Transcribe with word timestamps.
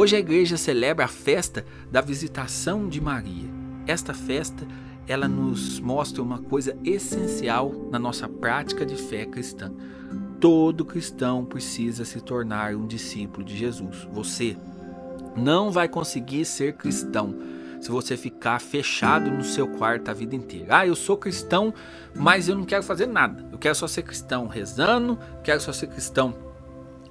Hoje 0.00 0.14
a 0.14 0.20
igreja 0.20 0.56
celebra 0.56 1.06
a 1.06 1.08
festa 1.08 1.66
da 1.90 2.00
visitação 2.00 2.88
de 2.88 3.00
Maria. 3.00 3.50
Esta 3.84 4.14
festa, 4.14 4.64
ela 5.08 5.26
nos 5.26 5.80
mostra 5.80 6.22
uma 6.22 6.38
coisa 6.38 6.78
essencial 6.84 7.72
na 7.90 7.98
nossa 7.98 8.28
prática 8.28 8.86
de 8.86 8.94
fé 8.94 9.26
cristã. 9.26 9.72
Todo 10.38 10.84
cristão 10.84 11.44
precisa 11.44 12.04
se 12.04 12.20
tornar 12.20 12.76
um 12.76 12.86
discípulo 12.86 13.44
de 13.44 13.56
Jesus. 13.56 14.06
Você 14.12 14.56
não 15.34 15.72
vai 15.72 15.88
conseguir 15.88 16.44
ser 16.44 16.74
cristão 16.74 17.34
se 17.80 17.90
você 17.90 18.16
ficar 18.16 18.60
fechado 18.60 19.28
no 19.32 19.42
seu 19.42 19.66
quarto 19.66 20.12
a 20.12 20.14
vida 20.14 20.36
inteira. 20.36 20.78
Ah, 20.78 20.86
eu 20.86 20.94
sou 20.94 21.16
cristão, 21.16 21.74
mas 22.14 22.48
eu 22.48 22.54
não 22.54 22.64
quero 22.64 22.84
fazer 22.84 23.06
nada. 23.06 23.48
Eu 23.50 23.58
quero 23.58 23.74
só 23.74 23.88
ser 23.88 24.02
cristão 24.02 24.46
rezando, 24.46 25.18
quero 25.42 25.60
só 25.60 25.72
ser 25.72 25.88
cristão 25.88 26.36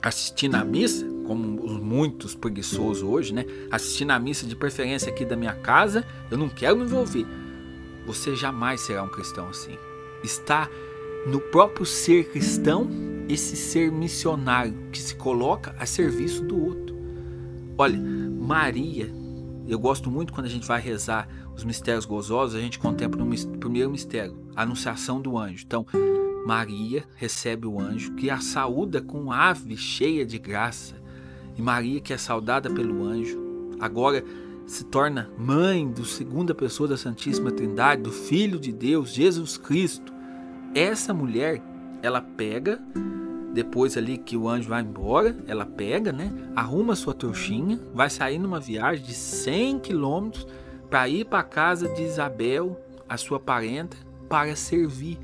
assistindo 0.01 0.55
a 0.55 0.63
missa, 0.63 1.16
como 1.27 1.63
os 1.63 1.79
muitos 1.79 2.33
preguiçosos 2.33 3.03
hoje, 3.03 3.33
né? 3.33 3.45
Assistindo 3.69 4.11
a 4.11 4.19
missa 4.19 4.45
de 4.45 4.55
preferência 4.55 5.11
aqui 5.11 5.25
da 5.25 5.35
minha 5.35 5.53
casa, 5.53 6.05
eu 6.31 6.37
não 6.37 6.49
quero 6.49 6.77
me 6.77 6.83
envolver. 6.83 7.25
Você 8.05 8.35
jamais 8.35 8.81
será 8.81 9.03
um 9.03 9.09
cristão 9.09 9.49
assim. 9.49 9.77
Está 10.23 10.69
no 11.27 11.39
próprio 11.39 11.85
ser 11.85 12.31
cristão 12.31 12.89
esse 13.27 13.55
ser 13.55 13.91
missionário 13.91 14.73
que 14.91 14.99
se 14.99 15.15
coloca 15.15 15.75
a 15.77 15.85
serviço 15.85 16.43
do 16.43 16.63
outro. 16.63 16.95
Olha, 17.77 17.99
Maria 17.99 19.13
eu 19.67 19.77
gosto 19.77 20.09
muito 20.09 20.31
quando 20.31 20.45
a 20.45 20.49
gente 20.49 20.65
vai 20.65 20.79
rezar 20.79 21.27
os 21.53 21.65
mistérios 21.65 22.05
gozosos, 22.05 22.55
a 22.55 22.61
gente 22.61 22.79
contempla 22.79 23.21
o 23.21 23.57
primeiro 23.57 23.89
mistério, 23.89 24.47
a 24.55 24.61
anunciação 24.61 25.19
do 25.19 25.37
anjo. 25.37 25.65
Então, 25.65 25.85
Maria 26.45 27.03
recebe 27.15 27.67
o 27.67 27.77
anjo 27.77 28.13
que 28.15 28.29
a 28.29 28.39
saúda 28.39 29.01
com 29.01 29.29
ave 29.29 29.75
cheia 29.75 30.25
de 30.25 30.39
graça. 30.39 30.95
E 31.57 31.61
Maria, 31.61 31.99
que 31.99 32.13
é 32.13 32.17
saudada 32.17 32.69
pelo 32.69 33.03
anjo, 33.03 33.37
agora 33.79 34.23
se 34.65 34.83
torna 34.83 35.29
mãe 35.37 35.89
do 35.89 36.05
segunda 36.05 36.53
pessoa 36.53 36.89
da 36.89 36.97
Santíssima 36.97 37.51
Trindade, 37.51 38.03
do 38.03 38.11
Filho 38.11 38.59
de 38.59 38.71
Deus, 38.71 39.11
Jesus 39.11 39.57
Cristo. 39.57 40.13
Essa 40.75 41.13
mulher, 41.13 41.61
ela 42.03 42.21
pega 42.21 42.79
depois 43.53 43.97
ali 43.97 44.19
que 44.19 44.37
o 44.37 44.47
anjo 44.47 44.69
vai 44.69 44.83
embora, 44.83 45.35
ela 45.47 45.65
pega, 45.65 46.11
né? 46.11 46.31
Arruma 46.55 46.95
sua 46.95 47.15
trouxinha, 47.15 47.79
vai 47.91 48.07
sair 48.07 48.37
numa 48.37 48.59
viagem 48.59 49.03
de 49.03 49.15
100 49.15 49.79
quilômetros 49.79 50.45
para 50.91 51.09
ir 51.09 51.25
para 51.25 51.39
a 51.39 51.43
casa 51.43 51.89
de 51.89 52.03
Isabel, 52.03 52.79
a 53.09 53.17
sua 53.17 53.39
parenta, 53.39 53.97
para 54.29 54.55
servir. 54.55 55.17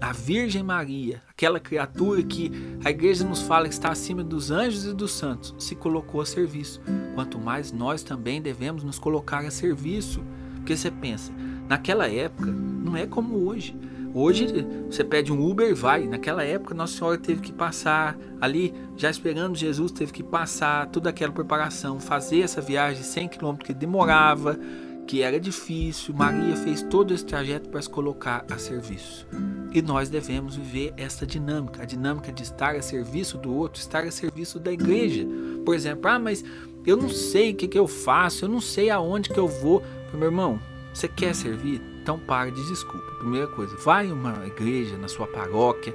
A 0.00 0.12
Virgem 0.12 0.62
Maria, 0.62 1.20
aquela 1.42 1.58
criatura 1.58 2.22
que 2.22 2.52
a 2.84 2.90
igreja 2.90 3.24
nos 3.24 3.42
fala 3.42 3.66
que 3.66 3.74
está 3.74 3.90
acima 3.90 4.22
dos 4.22 4.52
anjos 4.52 4.84
e 4.84 4.94
dos 4.94 5.10
santos, 5.10 5.52
se 5.58 5.74
colocou 5.74 6.20
a 6.20 6.26
serviço. 6.26 6.80
Quanto 7.16 7.36
mais 7.36 7.72
nós 7.72 8.04
também 8.04 8.40
devemos 8.40 8.84
nos 8.84 8.96
colocar 8.96 9.44
a 9.44 9.50
serviço. 9.50 10.22
Porque 10.54 10.76
você 10.76 10.88
pensa, 10.88 11.32
naquela 11.68 12.08
época 12.08 12.46
não 12.46 12.96
é 12.96 13.08
como 13.08 13.44
hoje. 13.44 13.76
Hoje 14.14 14.64
você 14.88 15.02
pede 15.02 15.32
um 15.32 15.44
Uber 15.44 15.68
e 15.68 15.74
vai. 15.74 16.06
Naquela 16.06 16.44
época 16.44 16.76
Nossa 16.76 16.96
Senhora 16.96 17.18
teve 17.18 17.40
que 17.40 17.52
passar 17.52 18.16
ali, 18.40 18.72
já 18.96 19.10
esperando 19.10 19.56
Jesus, 19.56 19.90
teve 19.90 20.12
que 20.12 20.22
passar 20.22 20.86
toda 20.90 21.10
aquela 21.10 21.32
preparação, 21.32 21.98
fazer 21.98 22.42
essa 22.42 22.60
viagem 22.60 23.02
de 23.02 23.06
100 23.08 23.28
km 23.28 23.56
que 23.56 23.74
demorava, 23.74 24.56
que 25.06 25.22
era 25.22 25.38
difícil. 25.38 26.14
Maria 26.14 26.56
fez 26.56 26.82
todo 26.82 27.12
esse 27.12 27.24
trajeto 27.24 27.68
para 27.68 27.82
se 27.82 27.90
colocar 27.90 28.44
a 28.50 28.58
serviço. 28.58 29.26
E 29.72 29.80
nós 29.80 30.08
devemos 30.08 30.56
viver 30.56 30.92
essa 30.96 31.26
dinâmica, 31.26 31.82
a 31.82 31.86
dinâmica 31.86 32.32
de 32.32 32.42
estar 32.42 32.74
a 32.76 32.82
serviço 32.82 33.38
do 33.38 33.54
outro, 33.54 33.80
estar 33.80 34.04
a 34.04 34.10
serviço 34.10 34.58
da 34.58 34.72
igreja. 34.72 35.26
Por 35.64 35.74
exemplo, 35.74 36.10
ah, 36.10 36.18
mas 36.18 36.44
eu 36.86 36.96
não 36.96 37.08
sei 37.08 37.52
o 37.52 37.54
que, 37.54 37.68
que 37.68 37.78
eu 37.78 37.86
faço, 37.86 38.44
eu 38.44 38.48
não 38.48 38.60
sei 38.60 38.90
aonde 38.90 39.30
que 39.30 39.38
eu 39.38 39.48
vou. 39.48 39.82
Meu 40.12 40.24
irmão, 40.24 40.60
você 40.92 41.08
quer 41.08 41.34
servir? 41.34 41.80
Então 42.02 42.18
pare 42.18 42.50
de 42.50 42.66
desculpa. 42.68 43.06
Primeira 43.18 43.46
coisa, 43.46 43.74
vai 43.76 44.10
a 44.10 44.14
uma 44.14 44.46
igreja 44.46 44.98
na 44.98 45.08
sua 45.08 45.26
paróquia, 45.26 45.94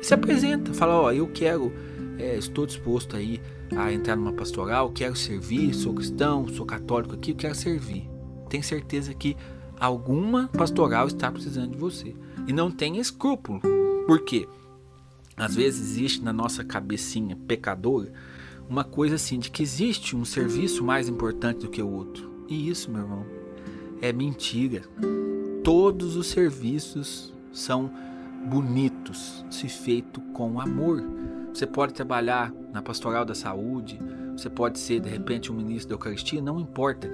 se 0.00 0.12
apresenta, 0.12 0.72
fala, 0.74 1.00
ó, 1.00 1.12
eu 1.12 1.26
quero, 1.28 1.72
é, 2.18 2.36
estou 2.36 2.66
disposto 2.66 3.16
aí 3.16 3.40
a 3.76 3.92
entrar 3.92 4.16
numa 4.16 4.32
pastoral, 4.32 4.90
quero 4.90 5.16
servir, 5.16 5.74
sou 5.74 5.94
cristão, 5.94 6.48
sou 6.48 6.66
católico 6.66 7.14
aqui, 7.14 7.32
quero 7.34 7.54
servir. 7.54 8.13
Tem 8.54 8.62
certeza 8.62 9.12
que 9.12 9.36
alguma 9.80 10.46
pastoral 10.46 11.08
está 11.08 11.28
precisando 11.28 11.72
de 11.72 11.76
você. 11.76 12.14
E 12.46 12.52
não 12.52 12.70
tenha 12.70 13.00
escrúpulo. 13.00 13.60
Por 14.06 14.20
quê? 14.20 14.46
Às 15.36 15.56
vezes 15.56 15.80
existe 15.80 16.22
na 16.22 16.32
nossa 16.32 16.62
cabecinha 16.62 17.36
pecadora 17.48 18.12
uma 18.70 18.84
coisa 18.84 19.16
assim 19.16 19.40
de 19.40 19.50
que 19.50 19.60
existe 19.60 20.14
um 20.14 20.24
serviço 20.24 20.84
mais 20.84 21.08
importante 21.08 21.62
do 21.62 21.68
que 21.68 21.82
o 21.82 21.90
outro. 21.90 22.30
E 22.48 22.68
isso, 22.68 22.92
meu 22.92 23.00
irmão, 23.00 23.26
é 24.00 24.12
mentira. 24.12 24.82
Todos 25.64 26.14
os 26.14 26.28
serviços 26.28 27.34
são 27.52 27.90
bonitos 28.46 29.44
se 29.50 29.68
feito 29.68 30.20
com 30.32 30.60
amor. 30.60 31.02
Você 31.52 31.66
pode 31.66 31.92
trabalhar 31.92 32.54
na 32.72 32.80
pastoral 32.80 33.24
da 33.24 33.34
saúde, 33.34 33.98
você 34.36 34.48
pode 34.48 34.78
ser 34.78 35.00
de 35.00 35.08
repente 35.08 35.50
um 35.50 35.56
ministro 35.56 35.88
da 35.88 35.94
Eucaristia, 35.94 36.40
não 36.40 36.60
importa. 36.60 37.10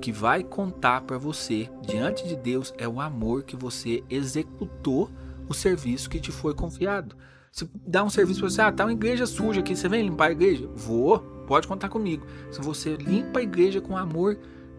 Que 0.00 0.12
vai 0.12 0.42
contar 0.42 1.02
para 1.02 1.18
você 1.18 1.68
diante 1.82 2.26
de 2.26 2.36
Deus 2.36 2.72
é 2.78 2.88
o 2.88 3.00
amor 3.00 3.42
que 3.42 3.56
você 3.56 4.02
executou 4.08 5.10
o 5.48 5.54
serviço 5.54 6.10
que 6.10 6.20
te 6.20 6.30
foi 6.30 6.54
confiado. 6.54 7.16
Se 7.50 7.68
dá 7.86 8.04
um 8.04 8.10
serviço 8.10 8.40
para 8.40 8.50
você, 8.50 8.60
ah, 8.60 8.72
tá 8.72 8.84
uma 8.84 8.92
igreja 8.92 9.26
suja 9.26 9.60
aqui, 9.60 9.74
você 9.74 9.88
vem 9.88 10.04
limpar 10.04 10.28
a 10.28 10.32
igreja? 10.32 10.68
Vou, 10.76 11.18
pode 11.46 11.66
contar 11.66 11.88
comigo. 11.88 12.26
Se 12.50 12.60
você 12.60 12.94
limpa 12.96 13.40
a 13.40 13.42
igreja 13.42 13.80
com 13.80 13.96
amor, 13.96 14.38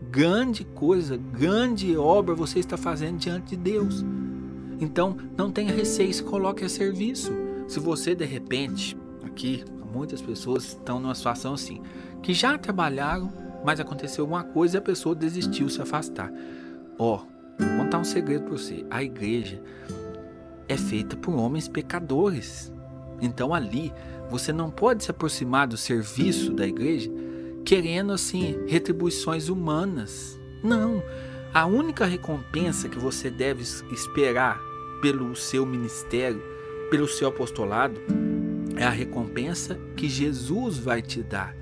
grande 0.10 0.64
coisa, 0.64 1.18
grande 1.18 1.98
obra 1.98 2.36
você 2.36 2.60
está 2.60 2.78
fazendo 2.78 3.18
diante 3.18 3.50
de 3.50 3.58
Deus. 3.58 4.06
Então, 4.80 5.18
não 5.38 5.52
tenha 5.52 5.74
receio, 5.74 6.14
se 6.14 6.24
coloque 6.24 6.64
a 6.64 6.70
serviço. 6.70 7.34
Se 7.68 7.80
você 7.80 8.16
de 8.16 8.26
repente, 8.26 8.96
aqui, 9.24 9.66
muitas 9.94 10.22
pessoas 10.22 10.70
estão 10.70 11.00
numa 11.00 11.16
situação 11.16 11.54
assim, 11.54 11.82
que 12.22 12.34
já 12.34 12.58
trabalharam, 12.58 13.32
mas 13.64 13.80
aconteceu 13.80 14.24
alguma 14.24 14.44
coisa 14.44 14.78
e 14.78 14.80
a 14.80 14.82
pessoa 14.82 15.16
desistiu, 15.16 15.70
se 15.70 15.82
afastar. 15.82 16.32
Ó, 16.98 17.16
oh, 17.16 17.64
vou 17.64 17.78
contar 17.78 18.00
um 18.00 18.04
segredo 18.04 18.44
para 18.44 18.58
você. 18.58 18.86
A 18.90 19.04
igreja 19.04 19.62
é 20.68 20.78
feita 20.78 21.16
por 21.16 21.34
homens 21.34 21.68
pecadores. 21.68 22.72
Então 23.22 23.54
ali, 23.54 23.94
você 24.30 24.54
não 24.54 24.70
pode 24.70 25.04
se 25.04 25.12
aproximar 25.12 25.68
do 25.68 25.78
serviço 25.78 26.54
da 26.54 26.68
igreja 26.68 27.12
querendo 27.66 28.14
assim 28.14 28.56
retribuições 28.68 29.50
humanas. 29.50 30.40
Não. 30.64 31.04
A 31.54 31.66
única 31.66 32.06
recompensa 32.06 32.88
que 32.88 33.00
você 33.00 33.30
deve 33.30 33.64
esperar 33.92 34.60
pelo 35.02 35.36
seu 35.36 35.66
ministério, 35.66 36.42
pelo 36.92 37.08
seu 37.08 37.28
apostolado, 37.28 38.00
é 38.76 38.84
a 38.84 38.90
recompensa 38.90 39.80
que 39.96 40.08
Jesus 40.08 40.78
vai 40.78 41.02
te 41.02 41.22
dar, 41.22 41.56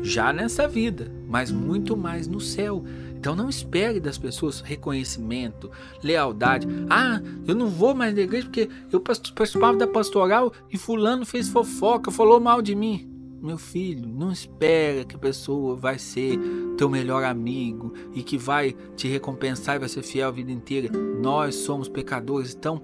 já 0.00 0.32
nessa 0.32 0.66
vida, 0.66 1.12
mas 1.32 1.50
muito 1.50 1.96
mais 1.96 2.28
no 2.28 2.38
céu. 2.38 2.84
Então 3.16 3.34
não 3.34 3.48
espere 3.48 3.98
das 3.98 4.18
pessoas 4.18 4.60
reconhecimento, 4.60 5.70
lealdade. 6.02 6.68
Ah, 6.90 7.22
eu 7.48 7.54
não 7.54 7.68
vou 7.68 7.94
mais 7.94 8.14
na 8.14 8.20
igreja 8.20 8.46
porque 8.46 8.68
eu 8.92 9.00
participava 9.00 9.78
da 9.78 9.86
pastoral 9.86 10.52
e 10.70 10.76
fulano 10.76 11.24
fez 11.24 11.48
fofoca, 11.48 12.10
falou 12.10 12.38
mal 12.38 12.60
de 12.60 12.74
mim. 12.74 13.08
Meu 13.40 13.56
filho, 13.56 14.06
não 14.06 14.30
espera 14.30 15.04
que 15.04 15.16
a 15.16 15.18
pessoa 15.18 15.74
vai 15.74 15.98
ser 15.98 16.38
teu 16.76 16.90
melhor 16.90 17.24
amigo 17.24 17.94
e 18.12 18.22
que 18.22 18.36
vai 18.36 18.76
te 18.94 19.08
recompensar 19.08 19.76
e 19.76 19.78
vai 19.78 19.88
ser 19.88 20.02
fiel 20.02 20.28
a 20.28 20.30
vida 20.30 20.52
inteira. 20.52 20.90
Nós 20.92 21.54
somos 21.54 21.88
pecadores, 21.88 22.54
então 22.54 22.82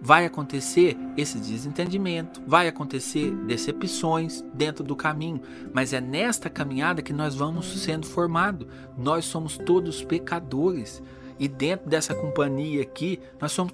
vai 0.00 0.24
acontecer 0.24 0.96
esse 1.16 1.38
desentendimento, 1.38 2.40
vai 2.46 2.68
acontecer 2.68 3.34
decepções 3.46 4.44
dentro 4.54 4.84
do 4.84 4.94
caminho, 4.94 5.40
mas 5.72 5.92
é 5.92 6.00
nesta 6.00 6.48
caminhada 6.48 7.02
que 7.02 7.12
nós 7.12 7.34
vamos 7.34 7.66
sendo 7.80 8.06
formados. 8.06 8.66
Nós 8.96 9.24
somos 9.24 9.58
todos 9.58 10.02
pecadores 10.02 11.02
e 11.38 11.48
dentro 11.48 11.88
dessa 11.88 12.14
companhia 12.14 12.82
aqui, 12.82 13.20
nós 13.40 13.52
somos 13.52 13.72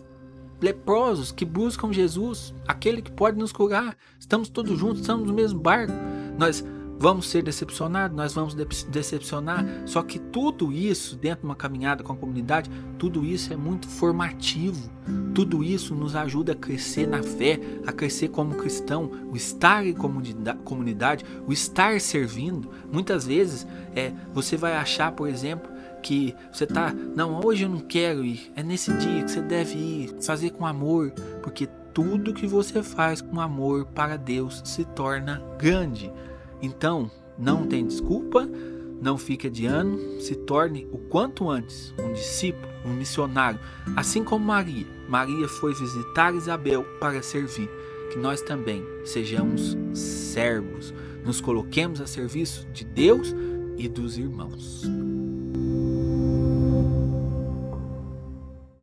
leprosos 0.61 1.31
que 1.31 1.44
buscam 1.44 1.93
Jesus, 1.93 2.55
aquele 2.67 3.03
que 3.03 3.12
pode 3.12 3.38
nos 3.38 3.53
curar. 3.53 3.97
Estamos 4.19 4.49
todos 4.49 4.79
juntos, 4.79 5.00
estamos 5.00 5.26
no 5.26 5.35
mesmo 5.35 5.61
barco. 5.61 5.93
Nós 6.38 6.65
vamos 6.99 7.29
ser 7.29 7.43
decepcionados, 7.43 8.17
nós 8.17 8.35
vamos 8.35 8.55
decepcionar. 8.55 9.64
Só 9.87 10.02
que 10.02 10.19
tudo 10.19 10.73
isso, 10.73 11.17
dentro 11.17 11.41
de 11.41 11.46
uma 11.46 11.55
caminhada 11.55 12.02
com 12.02 12.12
a 12.12 12.17
comunidade, 12.17 12.70
tudo 12.99 13.25
isso 13.25 13.52
é 13.52 13.56
muito 13.56 13.88
formativo. 13.88 14.91
Tudo 15.35 15.62
isso 15.62 15.94
nos 15.94 16.17
ajuda 16.17 16.52
a 16.52 16.56
crescer 16.56 17.06
na 17.06 17.23
fé, 17.23 17.61
a 17.87 17.93
crescer 17.93 18.29
como 18.29 18.55
cristão, 18.55 19.11
o 19.31 19.37
estar 19.37 19.87
em 19.87 19.94
comunidade, 20.64 21.25
o 21.46 21.52
estar 21.52 22.00
servindo. 22.00 22.70
Muitas 22.91 23.26
vezes 23.26 23.67
é, 23.94 24.12
você 24.32 24.56
vai 24.56 24.75
achar, 24.75 25.12
por 25.12 25.29
exemplo, 25.29 25.70
que 26.02 26.35
você 26.52 26.67
tá, 26.67 26.93
não, 26.93 27.40
hoje 27.44 27.64
eu 27.64 27.69
não 27.69 27.81
quero 27.81 28.25
ir. 28.25 28.52
É 28.55 28.62
nesse 28.62 28.93
dia 28.94 29.25
que 29.25 29.31
você 29.31 29.40
deve 29.40 29.76
ir, 29.76 30.17
fazer 30.23 30.50
com 30.50 30.67
amor, 30.67 31.11
porque 31.43 31.67
tudo 31.94 32.35
que 32.35 32.47
você 32.47 32.82
faz 32.82 33.20
com 33.20 33.40
amor 33.40 33.87
para 33.87 34.17
Deus 34.17 34.61
se 34.64 34.85
torna 34.85 35.43
grande. 35.58 36.12
Então, 36.62 37.11
Não 37.37 37.67
tem 37.67 37.85
desculpa, 37.85 38.49
não 39.01 39.19
fique 39.19 39.49
adiando, 39.49 40.21
se 40.21 40.35
torne 40.37 40.87
o 40.93 40.99
quanto 40.99 41.51
antes 41.51 41.93
um 41.99 42.12
discípulo, 42.12 42.73
um 42.85 42.93
missionário, 42.93 43.59
assim 43.97 44.23
como 44.23 44.45
Maria. 44.45 44.87
Maria 45.09 45.49
foi 45.49 45.75
visitar 45.75 46.35
Isabel 46.35 46.85
para 47.01 47.23
servir. 47.23 47.69
Que 48.12 48.19
nós 48.19 48.41
também 48.41 48.85
sejamos 49.05 49.77
servos, 49.95 50.95
nos 51.25 51.41
coloquemos 51.41 52.01
a 52.01 52.06
serviço 52.06 52.69
de 52.73 52.85
Deus 52.85 53.35
e 53.77 53.89
dos 53.89 54.17
irmãos. 54.17 54.83